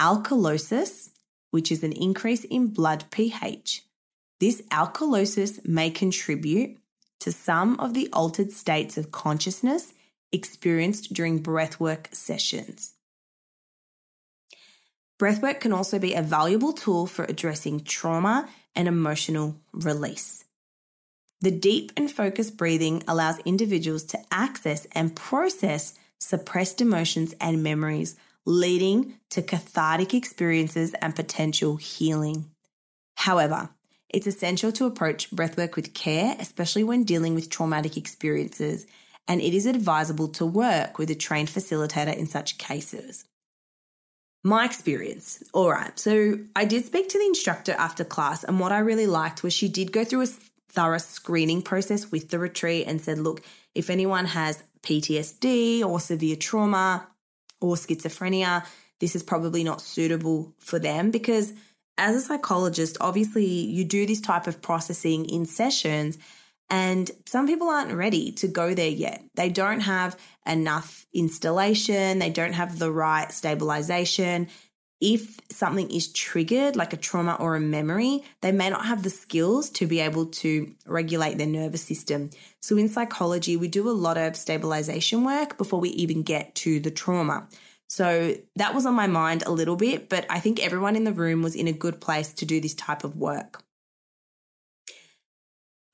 alkalosis, 0.00 1.10
which 1.50 1.72
is 1.72 1.82
an 1.82 1.92
increase 1.92 2.44
in 2.44 2.68
blood 2.68 3.04
pH. 3.10 3.82
This 4.38 4.62
alkalosis 4.70 5.66
may 5.66 5.90
contribute 5.90 6.78
to 7.18 7.32
some 7.32 7.80
of 7.80 7.94
the 7.94 8.08
altered 8.12 8.52
states 8.52 8.96
of 8.96 9.10
consciousness 9.10 9.92
experienced 10.34 11.14
during 11.14 11.42
breathwork 11.42 12.14
sessions. 12.14 12.92
Breathwork 15.18 15.60
can 15.60 15.72
also 15.72 15.98
be 15.98 16.14
a 16.14 16.22
valuable 16.22 16.72
tool 16.72 17.06
for 17.06 17.24
addressing 17.24 17.84
trauma 17.84 18.48
and 18.74 18.88
emotional 18.88 19.56
release. 19.72 20.44
The 21.40 21.52
deep 21.52 21.92
and 21.96 22.10
focused 22.10 22.56
breathing 22.56 23.02
allows 23.06 23.38
individuals 23.40 24.04
to 24.04 24.18
access 24.30 24.86
and 24.92 25.14
process 25.14 25.94
suppressed 26.18 26.80
emotions 26.80 27.34
and 27.40 27.62
memories, 27.62 28.16
leading 28.44 29.14
to 29.30 29.42
cathartic 29.42 30.14
experiences 30.14 30.94
and 30.94 31.14
potential 31.14 31.76
healing. 31.76 32.50
However, 33.16 33.70
it's 34.08 34.26
essential 34.26 34.72
to 34.72 34.86
approach 34.86 35.30
breathwork 35.30 35.76
with 35.76 35.92
care, 35.92 36.36
especially 36.38 36.84
when 36.84 37.04
dealing 37.04 37.34
with 37.34 37.50
traumatic 37.50 37.96
experiences, 37.96 38.86
and 39.26 39.40
it 39.40 39.54
is 39.54 39.66
advisable 39.66 40.28
to 40.28 40.46
work 40.46 40.98
with 40.98 41.10
a 41.10 41.14
trained 41.14 41.48
facilitator 41.48 42.14
in 42.16 42.26
such 42.26 42.58
cases. 42.58 43.24
My 44.42 44.66
experience. 44.66 45.42
All 45.54 45.70
right. 45.70 45.98
So 45.98 46.38
I 46.54 46.66
did 46.66 46.84
speak 46.84 47.08
to 47.08 47.18
the 47.18 47.24
instructor 47.24 47.72
after 47.78 48.04
class, 48.04 48.44
and 48.44 48.60
what 48.60 48.72
I 48.72 48.78
really 48.78 49.06
liked 49.06 49.42
was 49.42 49.54
she 49.54 49.68
did 49.68 49.90
go 49.92 50.04
through 50.04 50.22
a 50.22 50.28
thorough 50.74 50.98
screening 50.98 51.62
process 51.62 52.10
with 52.10 52.28
the 52.28 52.38
retreat 52.38 52.86
and 52.86 53.00
said, 53.00 53.18
look, 53.18 53.42
if 53.74 53.88
anyone 53.88 54.26
has 54.26 54.62
PTSD 54.82 55.82
or 55.82 55.98
severe 55.98 56.36
trauma 56.36 57.06
or 57.60 57.76
schizophrenia, 57.76 58.66
this 59.00 59.16
is 59.16 59.22
probably 59.22 59.64
not 59.64 59.80
suitable 59.80 60.52
for 60.58 60.78
them 60.78 61.10
because 61.10 61.54
as 61.96 62.16
a 62.16 62.20
psychologist, 62.20 62.96
obviously 63.00 63.46
you 63.46 63.84
do 63.84 64.04
this 64.04 64.20
type 64.20 64.46
of 64.46 64.60
processing 64.60 65.24
in 65.26 65.46
sessions 65.46 66.18
and 66.70 67.10
some 67.26 67.46
people 67.46 67.68
aren't 67.68 67.92
ready 67.92 68.32
to 68.32 68.48
go 68.48 68.74
there 68.74 68.88
yet. 68.88 69.22
They 69.34 69.48
don't 69.48 69.80
have 69.80 70.16
enough 70.46 71.06
installation, 71.12 72.18
they 72.18 72.30
don't 72.30 72.54
have 72.54 72.78
the 72.78 72.90
right 72.90 73.30
stabilization. 73.30 74.48
If 75.00 75.38
something 75.50 75.90
is 75.90 76.10
triggered, 76.12 76.76
like 76.76 76.94
a 76.94 76.96
trauma 76.96 77.36
or 77.38 77.56
a 77.56 77.60
memory, 77.60 78.22
they 78.40 78.52
may 78.52 78.70
not 78.70 78.86
have 78.86 79.02
the 79.02 79.10
skills 79.10 79.68
to 79.70 79.86
be 79.86 80.00
able 80.00 80.26
to 80.26 80.72
regulate 80.86 81.36
their 81.36 81.48
nervous 81.48 81.82
system. 81.82 82.30
So, 82.60 82.78
in 82.78 82.88
psychology, 82.88 83.56
we 83.56 83.68
do 83.68 83.90
a 83.90 83.92
lot 83.92 84.16
of 84.16 84.34
stabilization 84.34 85.24
work 85.24 85.58
before 85.58 85.80
we 85.80 85.90
even 85.90 86.22
get 86.22 86.54
to 86.56 86.80
the 86.80 86.90
trauma. 86.90 87.48
So, 87.86 88.36
that 88.56 88.74
was 88.74 88.86
on 88.86 88.94
my 88.94 89.08
mind 89.08 89.42
a 89.44 89.52
little 89.52 89.76
bit, 89.76 90.08
but 90.08 90.24
I 90.30 90.40
think 90.40 90.64
everyone 90.64 90.96
in 90.96 91.04
the 91.04 91.12
room 91.12 91.42
was 91.42 91.54
in 91.54 91.68
a 91.68 91.72
good 91.72 92.00
place 92.00 92.32
to 92.34 92.46
do 92.46 92.60
this 92.60 92.74
type 92.74 93.04
of 93.04 93.16
work. 93.16 93.63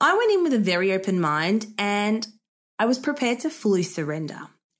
I 0.03 0.17
went 0.17 0.31
in 0.31 0.41
with 0.41 0.53
a 0.53 0.59
very 0.59 0.93
open 0.93 1.21
mind 1.21 1.67
and 1.77 2.27
I 2.79 2.85
was 2.85 2.97
prepared 2.97 3.41
to 3.41 3.51
fully 3.51 3.83
surrender. 3.83 4.39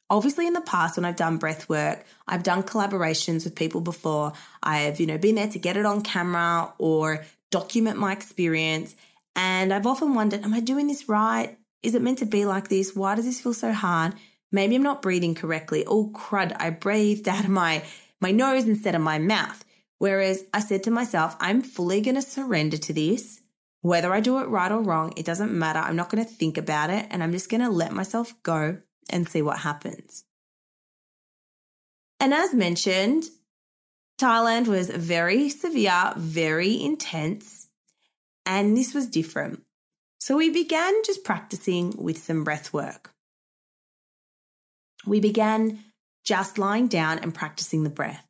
obviously 0.10 0.48
in 0.48 0.54
the 0.54 0.62
past 0.62 0.98
when 0.98 1.06
I've 1.06 1.16
done 1.16 1.38
breath 1.38 1.70
work, 1.70 2.04
I've 2.28 2.42
done 2.42 2.63
collaborations 2.63 3.44
with 3.44 3.56
people 3.56 3.82
before. 3.82 4.34
I've, 4.63 5.00
you 5.00 5.06
know, 5.06 5.20
been 5.20 5.36
there 5.36 5.48
to 5.48 5.60
get 5.60 5.78
it 5.78 5.86
on 5.86 6.01
camera 6.01 6.74
or 6.80 7.24
document 7.51 8.00
my 8.00 8.12
experience. 8.12 8.96
And 9.36 9.72
I've 9.72 9.86
often 9.86 10.16
wondered, 10.16 10.44
am 10.44 10.56
I 10.56 10.60
doing 10.60 10.88
this 10.88 11.08
right? 11.08 11.56
Is 11.84 11.94
it 11.94 12.01
meant 12.01 12.18
to 12.18 12.25
be 12.25 12.46
like 12.46 12.68
this? 12.68 12.96
Why 12.96 13.13
does 13.13 13.25
this 13.25 13.40
feel 13.40 13.54
so 13.54 13.74
hard? 13.74 14.16
Maybe 14.51 14.75
I'm 14.75 14.84
not 14.84 15.04
breathing 15.04 15.36
correctly. 15.36 15.86
Oh 15.86 16.12
crud, 16.13 16.56
I 16.60 16.72
breathed 16.72 17.28
out 17.36 17.44
of 17.44 17.51
my 17.51 17.84
my 18.20 18.32
nose 18.32 18.66
instead 18.66 18.96
of 18.96 19.01
my 19.01 19.20
mouth. 19.20 19.63
Whereas 20.00 20.44
I 20.51 20.62
said 20.62 20.82
to 20.84 20.92
myself, 20.92 21.38
I'm 21.40 21.62
fully 21.62 22.01
going 22.01 22.16
to 22.16 22.24
surrender 22.24 22.78
to 22.78 22.92
this. 22.92 23.41
Whether 23.82 24.14
I 24.14 24.20
do 24.20 24.40
it 24.40 24.48
right 24.48 24.72
or 24.72 24.82
wrong, 24.82 25.14
it 25.18 25.26
doesn't 25.26 25.52
matter. 25.52 25.80
I'm 25.80 25.96
not 25.96 26.10
going 26.10 26.24
to 26.24 26.30
think 26.30 26.58
about 26.58 26.90
it 26.90 27.08
and 27.10 27.24
I'm 27.24 27.32
just 27.32 27.50
going 27.50 27.62
to 27.62 27.70
let 27.70 27.92
myself 27.92 28.34
go 28.44 28.78
and 29.10 29.28
see 29.28 29.42
what 29.42 29.60
happens. 29.60 30.24
And 32.20 32.34
as 32.34 32.54
mentioned, 32.54 33.24
Thailand 34.22 34.68
was 34.68 34.92
very 34.92 35.50
severe, 35.50 36.14
very 36.16 36.80
intense, 36.80 37.68
and 38.46 38.78
this 38.78 38.94
was 38.94 39.08
different. 39.08 39.64
So 40.20 40.38
we 40.38 40.52
began 40.52 40.94
just 41.04 41.24
practicing 41.24 41.96
with 41.98 42.20
some 42.20 42.44
breath 42.44 42.72
work. 42.72 43.12
We 45.08 45.20
began 45.20 45.80
just 46.24 46.60
lying 46.60 46.88
down 46.88 47.18
and 47.18 47.34
practicing 47.34 47.84
the 47.84 47.90
breath. 47.90 48.28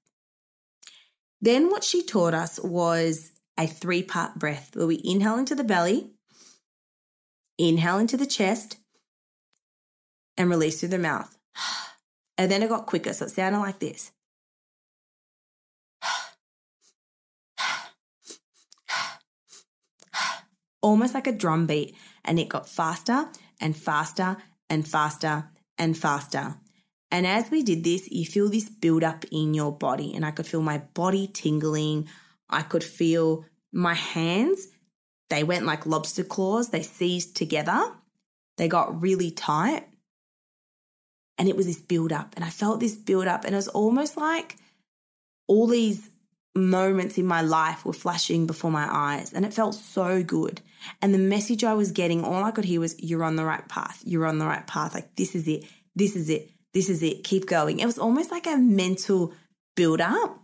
Then 1.42 1.70
what 1.70 1.84
she 1.84 2.04
taught 2.04 2.34
us 2.34 2.58
was 2.64 3.32
a 3.58 3.68
three 3.68 4.04
part 4.04 4.36
breath 4.36 4.72
where 4.74 4.88
we 4.88 5.02
inhale 5.04 5.38
into 5.38 5.56
the 5.56 5.64
belly, 5.64 6.12
inhale 7.58 7.98
into 7.98 8.18
the 8.18 8.26
chest, 8.26 8.78
and 10.38 10.50
release 10.50 10.80
through 10.80 10.90
the 10.90 10.98
mouth. 10.98 11.38
And 12.38 12.52
then 12.52 12.64
it 12.64 12.70
got 12.70 12.88
quicker, 12.88 13.14
so 13.14 13.26
it 13.26 13.32
sounded 13.32 13.60
like 13.60 13.80
this. 13.80 14.12
Almost 20.82 21.14
like 21.14 21.28
a 21.28 21.32
drum 21.32 21.68
beat, 21.68 21.96
and 22.26 22.40
it 22.40 22.50
got 22.50 22.68
faster 22.68 23.30
and 23.60 23.78
faster 23.78 24.38
and 24.70 24.88
faster 24.88 25.50
and 25.78 25.96
faster. 25.96 26.56
And 27.12 27.28
as 27.28 27.52
we 27.52 27.62
did 27.62 27.84
this, 27.84 28.10
you 28.10 28.26
feel 28.26 28.50
this 28.50 28.70
build 28.70 29.04
up 29.04 29.26
in 29.32 29.54
your 29.54 29.72
body, 29.72 30.14
and 30.16 30.26
I 30.26 30.32
could 30.32 30.48
feel 30.48 30.64
my 30.64 30.80
body 30.80 31.28
tingling. 31.28 32.08
I 32.52 32.62
could 32.62 32.84
feel 32.84 33.46
my 33.72 33.94
hands, 33.94 34.68
they 35.30 35.44
went 35.44 35.66
like 35.66 35.86
lobster 35.86 36.24
claws, 36.24 36.70
they 36.70 36.84
seized 36.84 37.36
together, 37.36 37.94
they 38.58 38.68
got 38.68 39.02
really 39.02 39.32
tight. 39.32 39.88
And 41.38 41.48
it 41.48 41.56
was 41.56 41.66
this 41.66 41.82
build 41.82 42.12
up, 42.12 42.34
and 42.36 42.46
I 42.46 42.50
felt 42.50 42.80
this 42.80 42.96
build 42.96 43.28
up, 43.28 43.46
and 43.46 43.54
it 43.54 43.56
was 43.56 43.70
almost 43.70 44.18
like 44.18 44.58
all 45.48 45.66
these 45.66 46.10
moments 46.54 47.18
in 47.18 47.26
my 47.26 47.42
life 47.42 47.86
were 47.86 47.94
flashing 47.94 48.46
before 48.46 48.72
my 48.72 48.88
eyes, 48.90 49.34
and 49.34 49.46
it 49.46 49.54
felt 49.54 49.76
so 49.76 50.22
good. 50.22 50.62
And 51.02 51.14
the 51.14 51.20
message 51.20 51.64
I 51.64 51.74
was 51.74 51.92
getting, 51.92 52.24
all 52.24 52.44
I 52.44 52.52
could 52.52 52.66
hear 52.66 52.80
was, 52.80 52.96
You're 53.00 53.24
on 53.24 53.36
the 53.36 53.46
right 53.46 53.68
path. 53.68 54.02
You're 54.06 54.26
on 54.26 54.40
the 54.40 54.46
right 54.46 54.66
path. 54.68 54.94
Like, 54.94 55.16
this 55.16 55.36
is 55.36 55.48
it. 55.48 55.66
This 55.96 56.16
is 56.16 56.30
it. 56.30 56.50
This 56.74 56.90
is 56.90 57.04
it. 57.04 57.24
Keep 57.24 57.48
going. 57.48 57.80
It 57.80 57.86
was 57.86 58.00
almost 58.00 58.32
like 58.32 58.48
a 58.48 58.58
mental 58.58 59.34
build 59.76 60.02
up 60.02 60.40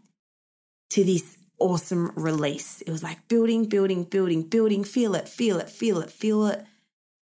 to 0.91 1.03
this 1.03 1.36
awesome 1.59 2.11
release. 2.15 2.81
It 2.81 2.91
was 2.91 3.03
like 3.03 3.27
building, 3.27 3.65
building, 3.65 4.03
building, 4.03 4.43
building, 4.43 4.83
feel 4.83 5.15
it, 5.15 5.27
feel 5.27 5.59
it, 5.59 5.69
feel 5.69 5.99
it, 5.99 6.09
feel 6.11 6.47
it. 6.47 6.65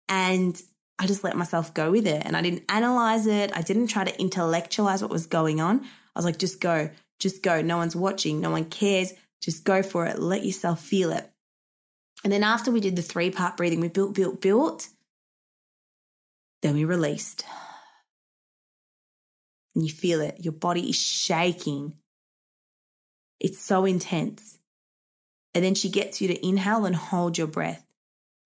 And 0.10 0.62
I 1.00 1.08
just 1.08 1.24
let 1.24 1.36
myself 1.36 1.74
go 1.74 1.92
with 1.92 2.06
it 2.06 2.22
and 2.26 2.38
I 2.38 2.42
didn't 2.42 2.64
analyze 2.70 3.26
it. 3.26 3.52
I 3.56 3.62
didn't 3.62 3.88
try 3.88 4.04
to 4.04 4.22
intellectualize 4.22 5.02
what 5.02 5.12
was 5.12 5.26
going 5.26 5.60
on. 5.60 5.82
I 5.84 5.88
was 6.20 6.26
like, 6.26 6.38
just 6.38 6.62
go, 6.62 6.90
just 7.20 7.42
go. 7.42 7.62
No 7.62 7.78
one's 7.78 7.96
watching, 7.96 8.42
no 8.42 8.52
one 8.52 8.66
cares. 8.66 9.14
Just 9.42 9.64
go 9.64 9.82
for 9.82 10.06
it. 10.06 10.20
Let 10.20 10.46
yourself 10.46 10.80
feel 10.80 11.12
it. 11.12 11.28
And 12.24 12.32
then 12.32 12.44
after 12.44 12.72
we 12.72 12.80
did 12.80 12.96
the 12.96 13.02
three 13.02 13.32
part 13.32 13.58
breathing, 13.58 13.80
we 13.80 13.88
built, 13.88 14.14
built, 14.14 14.42
built. 14.42 14.90
Then 16.62 16.76
we 16.76 16.86
released. 16.86 17.44
And 19.74 19.84
you 19.84 19.92
feel 19.92 20.22
it. 20.22 20.38
Your 20.40 20.54
body 20.54 20.90
is 20.90 21.00
shaking. 21.00 21.94
It's 23.42 23.60
so 23.60 23.86
intense. 23.86 24.60
And 25.56 25.66
then 25.66 25.74
she 25.74 25.90
gets 25.90 26.22
you 26.22 26.28
to 26.28 26.48
inhale 26.48 26.86
and 26.86 26.96
hold 26.96 27.40
your 27.40 27.48
breath. 27.48 27.84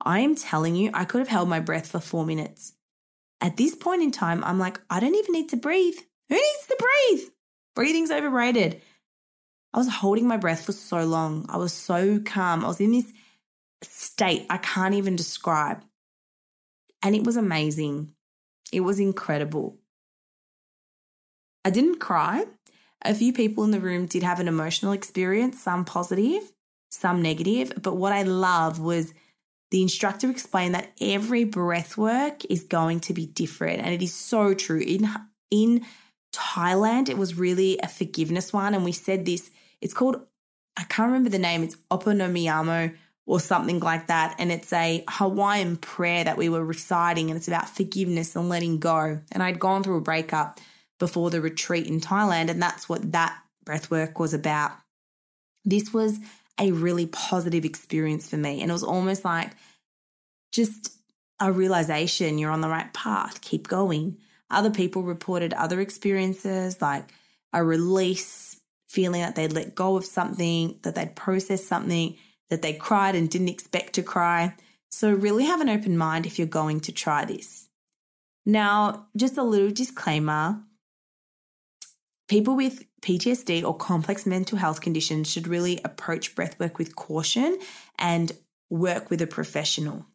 I 0.01 0.21
am 0.21 0.35
telling 0.35 0.75
you, 0.75 0.89
I 0.93 1.03
could 1.03 1.19
have 1.19 1.27
held 1.27 1.49
my 1.49 1.59
breath 1.59 1.91
for 1.91 1.99
four 1.99 2.25
minutes. 2.25 2.73
At 3.41 3.57
this 3.57 3.75
point 3.75 4.01
in 4.01 4.11
time, 4.11 4.41
I'm 4.43 4.57
like, 4.57 4.79
I 4.89 5.01
don't 5.01 5.15
even 5.15 5.33
need 5.33 5.49
to 5.49 5.57
breathe. 5.57 5.97
Who 6.29 6.35
needs 6.35 6.67
to 6.67 6.77
breathe? 6.79 7.29
Breathing's 7.75 8.09
overrated. 8.09 8.81
I 9.73 9.77
was 9.77 9.89
holding 9.89 10.27
my 10.27 10.37
breath 10.37 10.65
for 10.65 10.71
so 10.71 11.03
long. 11.03 11.45
I 11.49 11.57
was 11.57 11.73
so 11.73 12.21
calm. 12.21 12.63
I 12.63 12.69
was 12.69 12.79
in 12.79 12.93
this 12.93 13.11
state 13.81 14.45
I 14.49 14.57
can't 14.57 14.95
even 14.95 15.17
describe. 15.17 15.83
And 17.03 17.15
it 17.15 17.25
was 17.25 17.35
amazing. 17.35 18.13
It 18.71 18.79
was 18.79 18.99
incredible. 18.99 19.77
I 21.65 21.69
didn't 21.69 21.99
cry. 21.99 22.45
A 23.05 23.13
few 23.13 23.31
people 23.31 23.63
in 23.63 23.71
the 23.71 23.79
room 23.79 24.07
did 24.07 24.23
have 24.23 24.39
an 24.39 24.47
emotional 24.47 24.91
experience, 24.91 25.61
some 25.61 25.85
positive, 25.85 26.51
some 26.89 27.21
negative. 27.21 27.71
But 27.81 27.97
what 27.97 28.11
I 28.11 28.23
love 28.23 28.79
was 28.79 29.13
the 29.71 29.81
instructor 29.81 30.29
explained 30.29 30.73
that 30.75 30.91
every 30.99 31.43
breath 31.43 31.97
work 31.97 32.43
is 32.49 32.63
going 32.63 32.99
to 33.01 33.13
be 33.13 33.25
different. 33.25 33.81
And 33.81 33.93
it 33.93 34.01
is 34.01 34.13
so 34.13 34.53
true. 34.53 34.79
In, 34.79 35.07
in 35.51 35.85
Thailand, 36.33 37.09
it 37.09 37.17
was 37.17 37.37
really 37.37 37.77
a 37.83 37.87
forgiveness 37.87 38.51
one. 38.51 38.73
And 38.73 38.83
we 38.83 38.91
said 38.91 39.25
this, 39.25 39.51
it's 39.81 39.93
called, 39.93 40.25
I 40.77 40.83
can't 40.83 41.07
remember 41.07 41.29
the 41.29 41.39
name, 41.39 41.63
it's 41.63 41.77
Opa 41.91 42.15
no 42.15 42.27
Miyamo 42.27 42.95
or 43.27 43.39
something 43.39 43.79
like 43.79 44.07
that. 44.07 44.35
And 44.39 44.51
it's 44.51 44.71
a 44.73 45.03
Hawaiian 45.07 45.77
prayer 45.77 46.23
that 46.23 46.37
we 46.37 46.49
were 46.49 46.63
reciting, 46.63 47.29
and 47.29 47.37
it's 47.37 47.47
about 47.47 47.69
forgiveness 47.69 48.35
and 48.35 48.49
letting 48.49 48.79
go. 48.79 49.19
And 49.31 49.43
I'd 49.43 49.59
gone 49.59 49.83
through 49.83 49.97
a 49.97 50.01
breakup 50.01 50.59
before 50.99 51.29
the 51.29 51.41
retreat 51.41 51.87
in 51.87 51.99
Thailand, 51.99 52.49
and 52.49 52.61
that's 52.61 52.87
what 52.87 53.11
that 53.11 53.37
breath 53.65 53.91
work 53.91 54.19
was 54.19 54.33
about. 54.33 54.71
This 55.65 55.93
was 55.93 56.19
a 56.59 56.71
really 56.71 57.05
positive 57.07 57.65
experience 57.65 58.29
for 58.29 58.37
me. 58.37 58.61
And 58.61 58.69
it 58.69 58.73
was 58.73 58.83
almost 58.83 59.25
like 59.25 59.51
just 60.51 60.93
a 61.39 61.51
realization 61.51 62.37
you're 62.37 62.51
on 62.51 62.61
the 62.61 62.69
right 62.69 62.93
path, 62.93 63.41
keep 63.41 63.67
going. 63.67 64.17
Other 64.49 64.69
people 64.69 65.03
reported 65.03 65.53
other 65.53 65.81
experiences 65.81 66.81
like 66.81 67.11
a 67.51 67.63
release, 67.63 68.61
feeling 68.87 69.21
that 69.21 69.35
they'd 69.35 69.51
let 69.51 69.75
go 69.75 69.97
of 69.97 70.05
something, 70.05 70.79
that 70.83 70.95
they'd 70.95 71.15
processed 71.15 71.67
something, 71.67 72.15
that 72.49 72.61
they 72.61 72.73
cried 72.73 73.15
and 73.15 73.29
didn't 73.29 73.49
expect 73.49 73.93
to 73.93 74.03
cry. 74.03 74.55
So, 74.89 75.11
really 75.11 75.45
have 75.45 75.59
an 75.59 75.67
open 75.67 75.97
mind 75.97 76.25
if 76.25 76.39
you're 76.39 76.47
going 76.47 76.79
to 76.81 76.93
try 76.93 77.25
this. 77.25 77.67
Now, 78.45 79.07
just 79.17 79.37
a 79.37 79.43
little 79.43 79.71
disclaimer 79.71 80.61
people 82.27 82.55
with 82.55 82.83
PTSD 83.01 83.63
or 83.63 83.75
complex 83.75 84.25
mental 84.25 84.57
health 84.57 84.81
conditions 84.81 85.31
should 85.31 85.47
really 85.47 85.79
approach 85.83 86.35
breathwork 86.35 86.77
with 86.77 86.95
caution 86.95 87.57
and 87.99 88.31
work 88.69 89.09
with 89.09 89.21
a 89.21 89.27
professional. 89.27 90.07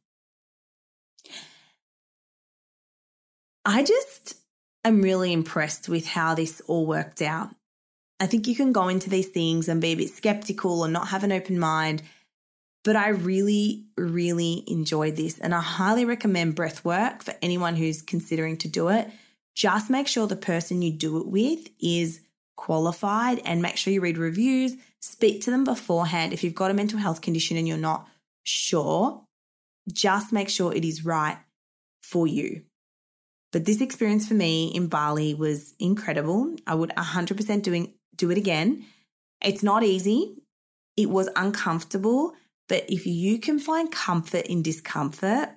I 3.64 3.83
just 3.85 4.37
am 4.85 5.03
really 5.03 5.33
impressed 5.33 5.88
with 5.88 6.07
how 6.07 6.35
this 6.35 6.61
all 6.66 6.87
worked 6.87 7.23
out. 7.23 7.51
I 8.18 8.27
think 8.27 8.46
you 8.46 8.55
can 8.55 8.73
go 8.73 8.88
into 8.88 9.09
these 9.09 9.29
things 9.29 9.68
and 9.68 9.81
be 9.81 9.92
a 9.92 9.96
bit 9.96 10.11
skeptical 10.11 10.81
or 10.81 10.88
not 10.88 11.09
have 11.09 11.25
an 11.25 11.33
open 11.33 11.59
mind, 11.59 12.03
but 12.85 12.96
I 12.96 13.09
really, 13.09 13.85
really 13.96 14.64
enjoyed 14.66 15.16
this 15.16 15.38
and 15.38 15.55
I 15.55 15.61
highly 15.61 16.05
recommend 16.05 16.57
breathwork 16.57 17.23
for 17.23 17.35
anyone 17.40 17.77
who's 17.77 18.03
considering 18.03 18.57
to 18.59 18.68
do 18.68 18.88
it. 18.88 19.11
Just 19.61 19.90
make 19.90 20.09
sure 20.09 20.27
the 20.27 20.37
person 20.37 20.81
you 20.81 20.90
do 20.90 21.18
it 21.18 21.27
with 21.27 21.68
is 21.79 22.23
qualified 22.57 23.42
and 23.44 23.61
make 23.61 23.77
sure 23.77 23.92
you 23.92 24.01
read 24.01 24.16
reviews, 24.16 24.75
speak 25.03 25.42
to 25.42 25.51
them 25.51 25.64
beforehand. 25.64 26.33
If 26.33 26.42
you've 26.42 26.55
got 26.55 26.70
a 26.70 26.75
mental 26.75 26.99
health 26.99 27.20
condition 27.20 27.59
and 27.59 27.68
you're 27.68 27.77
not 27.77 28.09
sure, 28.42 29.23
just 29.92 30.33
make 30.33 30.49
sure 30.49 30.75
it 30.75 30.83
is 30.83 31.05
right 31.05 31.37
for 32.03 32.27
you. 32.27 32.62
But 33.53 33.66
this 33.66 33.83
experience 33.83 34.27
for 34.27 34.33
me 34.33 34.68
in 34.68 34.87
Bali 34.87 35.35
was 35.35 35.75
incredible. 35.79 36.57
I 36.66 36.75
would 36.75 36.92
100% 36.96 37.62
doing 37.62 37.92
do 38.16 38.31
it 38.31 38.38
again. 38.38 38.87
It's 39.44 39.62
not 39.62 39.85
easy. 39.85 40.42
It 40.96 41.11
was 41.11 41.29
uncomfortable, 41.37 42.33
but 42.66 42.88
if 42.88 43.07
you 43.07 43.38
can 43.38 43.59
find 43.59 43.92
comfort 43.92 44.46
in 44.46 44.62
discomfort, 44.62 45.51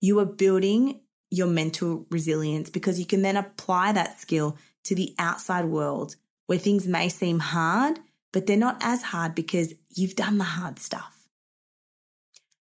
you 0.00 0.18
are 0.18 0.26
building 0.26 1.02
your 1.34 1.48
mental 1.48 2.06
resilience 2.10 2.70
because 2.70 2.98
you 2.98 3.06
can 3.06 3.22
then 3.22 3.36
apply 3.36 3.92
that 3.92 4.20
skill 4.20 4.56
to 4.84 4.94
the 4.94 5.14
outside 5.18 5.64
world 5.64 6.16
where 6.46 6.58
things 6.58 6.86
may 6.86 7.08
seem 7.08 7.40
hard, 7.40 7.98
but 8.32 8.46
they're 8.46 8.56
not 8.56 8.76
as 8.80 9.02
hard 9.02 9.34
because 9.34 9.74
you've 9.94 10.14
done 10.14 10.38
the 10.38 10.44
hard 10.44 10.78
stuff. 10.78 11.26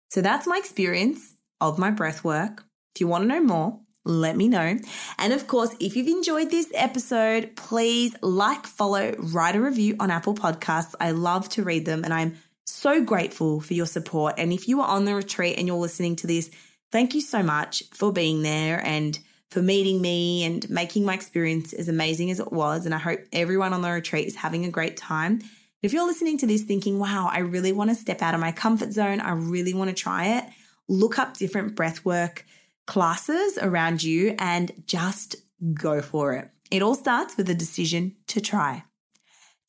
So 0.09 0.21
that's 0.21 0.47
my 0.47 0.57
experience 0.57 1.33
of 1.59 1.79
my 1.79 1.89
breath 1.89 2.23
work. 2.23 2.63
If 2.93 3.01
you 3.01 3.07
want 3.07 3.23
to 3.23 3.27
know 3.27 3.41
more, 3.41 3.79
let 4.05 4.35
me 4.35 4.47
know. 4.47 4.77
And 5.17 5.33
of 5.33 5.47
course, 5.47 5.75
if 5.79 5.95
you've 5.95 6.07
enjoyed 6.07 6.51
this 6.51 6.69
episode, 6.73 7.55
please 7.55 8.15
like, 8.21 8.65
follow, 8.65 9.15
write 9.17 9.55
a 9.55 9.61
review 9.61 9.95
on 9.99 10.11
Apple 10.11 10.35
Podcasts. 10.35 10.95
I 10.99 11.11
love 11.11 11.49
to 11.49 11.63
read 11.63 11.85
them 11.85 12.03
and 12.03 12.13
I'm 12.13 12.37
so 12.65 13.03
grateful 13.03 13.61
for 13.61 13.73
your 13.73 13.85
support. 13.85 14.35
And 14.37 14.53
if 14.53 14.67
you 14.67 14.81
are 14.81 14.87
on 14.87 15.05
the 15.05 15.15
retreat 15.15 15.57
and 15.57 15.67
you're 15.67 15.77
listening 15.77 16.15
to 16.17 16.27
this, 16.27 16.49
thank 16.91 17.13
you 17.13 17.21
so 17.21 17.43
much 17.43 17.83
for 17.93 18.11
being 18.11 18.41
there 18.41 18.85
and 18.85 19.19
for 19.49 19.61
meeting 19.61 20.01
me 20.01 20.43
and 20.43 20.69
making 20.69 21.05
my 21.05 21.13
experience 21.13 21.73
as 21.73 21.87
amazing 21.87 22.29
as 22.31 22.39
it 22.39 22.51
was. 22.51 22.85
And 22.85 22.93
I 22.93 22.99
hope 22.99 23.21
everyone 23.33 23.73
on 23.73 23.81
the 23.81 23.89
retreat 23.89 24.27
is 24.27 24.35
having 24.35 24.65
a 24.65 24.69
great 24.69 24.95
time. 24.95 25.41
If 25.81 25.93
you're 25.93 26.05
listening 26.05 26.37
to 26.39 26.47
this 26.47 26.63
thinking, 26.63 26.99
wow, 26.99 27.29
I 27.31 27.39
really 27.39 27.71
want 27.71 27.89
to 27.89 27.95
step 27.95 28.21
out 28.21 28.33
of 28.33 28.39
my 28.39 28.51
comfort 28.51 28.91
zone, 28.91 29.21
I 29.21 29.31
really 29.31 29.73
want 29.73 29.89
to 29.89 29.95
try 29.95 30.37
it, 30.37 30.45
look 30.87 31.17
up 31.17 31.37
different 31.37 31.75
breathwork 31.75 32.43
classes 32.85 33.57
around 33.59 34.03
you 34.03 34.35
and 34.39 34.71
just 34.85 35.35
go 35.73 36.01
for 36.01 36.33
it. 36.33 36.49
It 36.69 36.81
all 36.81 36.95
starts 36.95 37.37
with 37.37 37.49
a 37.49 37.55
decision 37.55 38.15
to 38.27 38.41
try. 38.41 38.83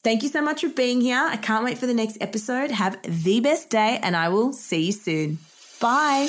Thank 0.02 0.22
you 0.22 0.30
so 0.30 0.40
much 0.40 0.62
for 0.62 0.68
being 0.68 1.00
here. 1.00 1.22
I 1.22 1.36
can't 1.36 1.64
wait 1.64 1.78
for 1.78 1.86
the 1.86 1.94
next 1.94 2.18
episode. 2.20 2.70
Have 2.70 2.98
the 3.02 3.40
best 3.40 3.68
day, 3.68 3.98
and 4.02 4.16
I 4.16 4.30
will 4.30 4.52
see 4.52 4.86
you 4.86 4.92
soon. 4.92 5.38
Bye. 5.78 6.28